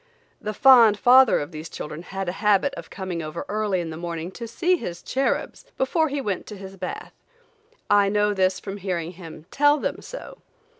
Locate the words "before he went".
5.77-6.47